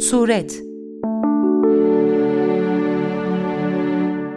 [0.00, 0.62] Suret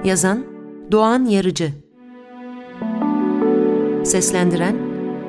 [0.04, 0.44] Yazan
[0.92, 1.72] Doğan Yarıcı
[4.04, 4.76] Seslendiren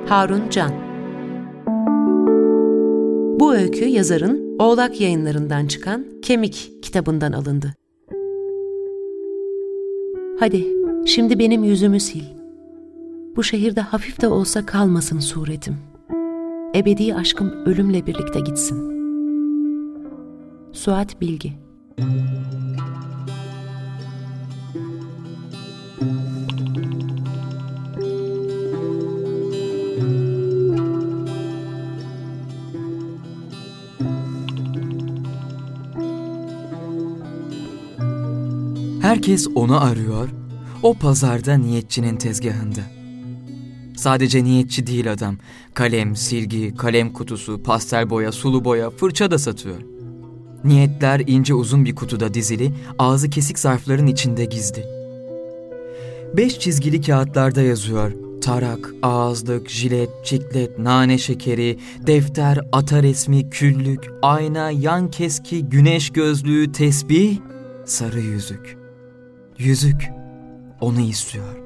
[0.06, 0.72] Harun Can
[3.40, 7.74] Bu öykü yazarın Oğlak yayınlarından çıkan Kemik kitabından alındı.
[10.40, 10.66] Hadi
[11.06, 12.26] şimdi benim yüzümü sil.
[13.36, 15.76] Bu şehirde hafif de olsa kalmasın suretim.
[16.74, 18.89] Ebedi aşkım ölümle birlikte gitsin.
[20.72, 21.52] Suat Bilgi
[39.02, 40.28] Herkes onu arıyor,
[40.82, 42.80] o pazarda niyetçinin tezgahında.
[43.96, 45.36] Sadece niyetçi değil adam.
[45.74, 49.99] Kalem, silgi, kalem kutusu, pastel boya, sulu boya, fırça da satıyor.
[50.64, 54.84] Niyetler ince uzun bir kutuda dizili, ağzı kesik zarfların içinde gizli.
[56.36, 58.12] Beş çizgili kağıtlarda yazıyor.
[58.42, 66.72] Tarak, ağızlık, jilet, çiklet, nane şekeri, defter, ata resmi, küllük, ayna, yan keski, güneş gözlüğü,
[66.72, 67.38] tesbih,
[67.84, 68.76] sarı yüzük.
[69.58, 70.10] Yüzük.
[70.80, 71.56] Onu istiyor.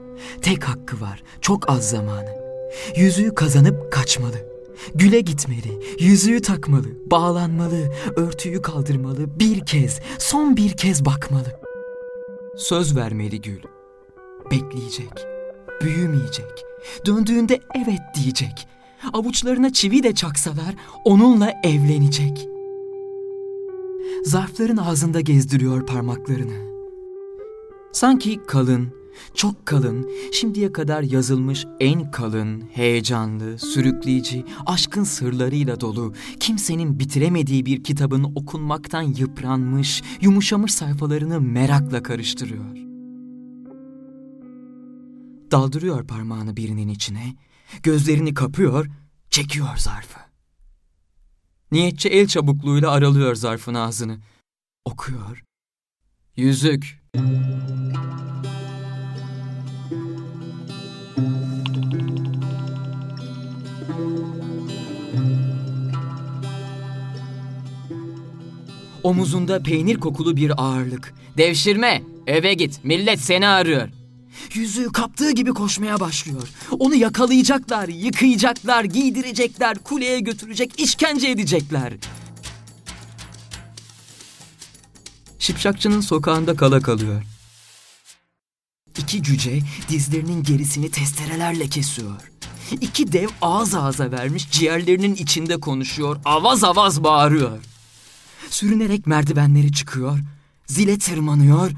[0.43, 1.23] Tek hakkı var.
[1.41, 2.31] Çok az zamanı.
[2.97, 4.54] Yüzüğü kazanıp kaçmalı.
[4.95, 11.61] Güle gitmeli, yüzüğü takmalı, bağlanmalı, örtüyü kaldırmalı, bir kez, son bir kez bakmalı.
[12.57, 13.61] Söz vermeli Gül.
[14.51, 15.27] Bekleyecek,
[15.83, 16.65] büyümeyecek.
[17.07, 18.69] Döndüğünde evet diyecek.
[19.13, 22.49] Avuçlarına çivi de çaksalar onunla evlenecek.
[24.25, 26.75] Zarfların ağzında gezdiriyor parmaklarını.
[27.93, 28.89] Sanki kalın,
[29.35, 37.85] çok kalın, şimdiye kadar yazılmış en kalın, heyecanlı, sürükleyici, aşkın sırlarıyla dolu, kimsenin bitiremediği bir
[37.85, 42.77] kitabın okunmaktan yıpranmış, yumuşamış sayfalarını merakla karıştırıyor.
[45.51, 47.37] Daldırıyor parmağını birinin içine,
[47.83, 48.87] gözlerini kapıyor,
[49.31, 50.21] çekiyor zarfı.
[51.73, 54.19] Niyetçi el çabukluğuyla aralıyor zarfın ağzını.
[54.85, 55.45] Okuyor.
[56.37, 57.03] Yüzük.
[69.05, 71.15] Omuzunda peynir kokulu bir ağırlık.
[71.37, 73.89] Devşirme, eve git, millet seni arıyor.
[74.55, 76.49] Yüzüğü kaptığı gibi koşmaya başlıyor.
[76.79, 81.93] Onu yakalayacaklar, yıkayacaklar, giydirecekler, kuleye götürecek, işkence edecekler.
[85.39, 87.23] Şipşakçının sokağında kala kalıyor.
[88.99, 92.31] İki cüce dizlerinin gerisini testerelerle kesiyor.
[92.81, 97.59] İki dev ağız ağza vermiş ciğerlerinin içinde konuşuyor, avaz avaz bağırıyor.
[98.51, 100.19] Sürünerek merdivenleri çıkıyor,
[100.67, 101.71] zile tırmanıyor.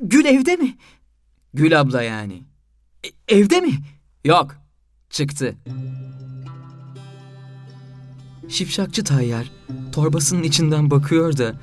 [0.00, 0.76] Gül evde mi?
[1.54, 2.42] Gül abla yani.
[3.04, 3.72] E, evde mi?
[4.24, 4.56] Yok,
[5.10, 5.56] çıktı.
[8.48, 9.52] Şipşakçı Tayyar
[9.92, 11.54] torbasının içinden bakıyor da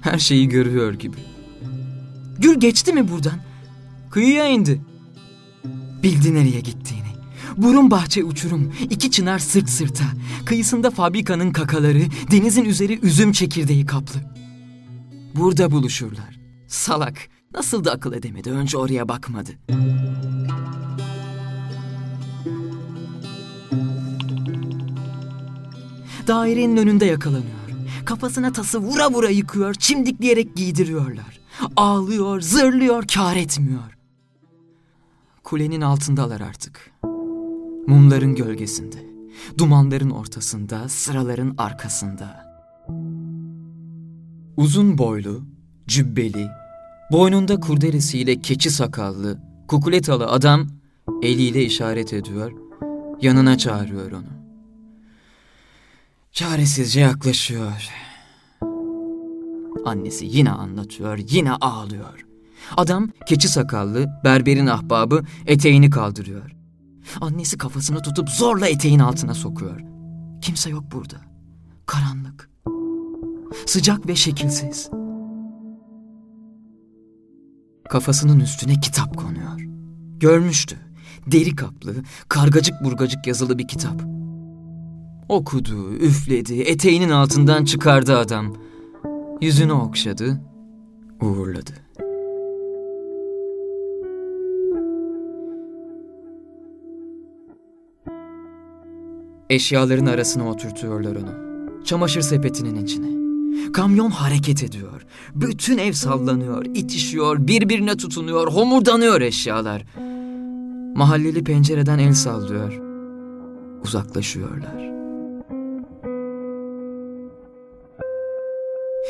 [0.00, 1.16] her şeyi görüyor gibi.
[2.38, 3.38] Gül geçti mi buradan?
[4.10, 4.80] Kıyıya indi.
[6.02, 7.03] Bildi nereye gittiğini.
[7.56, 10.04] Burun bahçe uçurum, iki çınar sırt sırta.
[10.44, 14.20] Kıyısında fabrikanın kakaları, denizin üzeri üzüm çekirdeği kaplı.
[15.34, 16.40] Burada buluşurlar.
[16.68, 17.18] Salak,
[17.54, 19.50] nasıl da akıl edemedi, önce oraya bakmadı.
[26.26, 27.64] Dairenin önünde yakalanıyor.
[28.04, 31.40] Kafasına tası vura vura yıkıyor, çimdikleyerek giydiriyorlar.
[31.76, 33.98] Ağlıyor, zırlıyor, kar etmiyor.
[35.44, 36.94] Kulenin altındalar artık.
[37.86, 38.96] Mumların gölgesinde,
[39.58, 42.44] dumanların ortasında, sıraların arkasında.
[44.56, 45.42] Uzun boylu,
[45.86, 46.48] cübbeli,
[47.12, 50.68] boynunda kurdelesiyle keçi sakallı, kukuletalı adam
[51.22, 52.52] eliyle işaret ediyor,
[53.22, 54.34] yanına çağırıyor onu.
[56.32, 57.88] Çaresizce yaklaşıyor.
[59.84, 62.26] Annesi yine anlatıyor, yine ağlıyor.
[62.76, 66.63] Adam keçi sakallı, berberin ahbabı eteğini kaldırıyor.
[67.20, 69.80] Annesi kafasını tutup zorla eteğin altına sokuyor.
[70.40, 71.16] Kimse yok burada.
[71.86, 72.50] Karanlık.
[73.66, 74.90] Sıcak ve şekilsiz.
[77.90, 79.60] Kafasının üstüne kitap konuyor.
[80.20, 80.76] Görmüştü.
[81.26, 81.94] Deri kaplı,
[82.28, 84.02] kargacık burgacık yazılı bir kitap.
[85.28, 88.56] Okudu, üfledi, eteğinin altından çıkardı adam.
[89.40, 90.40] Yüzünü okşadı,
[91.22, 91.83] uğurladı.
[99.50, 101.44] Eşyaların arasına oturtuyorlar onu.
[101.84, 103.14] Çamaşır sepetinin içine.
[103.72, 105.06] Kamyon hareket ediyor.
[105.34, 109.84] Bütün ev sallanıyor, itişiyor, birbirine tutunuyor, homurdanıyor eşyalar.
[110.96, 112.80] Mahalleli pencereden el sallıyor.
[113.84, 114.94] Uzaklaşıyorlar.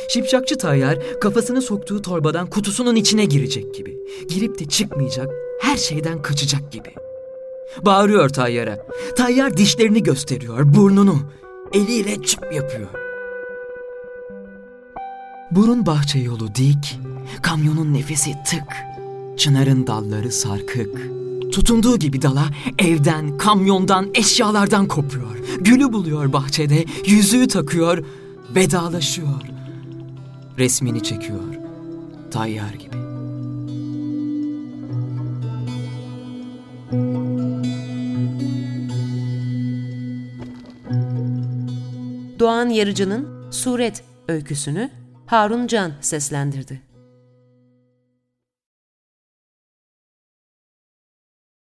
[0.09, 3.99] Şipşakçı Tayyar kafasını soktuğu torbadan kutusunun içine girecek gibi.
[4.29, 5.29] Girip de çıkmayacak,
[5.61, 7.04] her şeyden kaçacak gibi.
[7.83, 8.79] Bağırıyor Tayyar'a.
[9.17, 11.19] Tayyar dişlerini gösteriyor, burnunu.
[11.73, 12.89] Eliyle çıp yapıyor.
[15.51, 16.99] Burun bahçe yolu dik,
[17.43, 18.77] kamyonun nefesi tık.
[19.37, 21.11] Çınarın dalları sarkık.
[21.53, 22.45] Tutunduğu gibi dala
[22.79, 25.39] evden, kamyondan, eşyalardan kopuyor.
[25.61, 28.05] Gülü buluyor bahçede, yüzüğü takıyor,
[28.55, 29.41] vedalaşıyor.
[30.59, 31.41] Resmini çekiyor.
[32.31, 33.04] Tayyar gibi.
[42.39, 44.91] Doğan Yarıcı'nın Suret öyküsünü
[45.27, 46.94] Harun Can seslendirdi.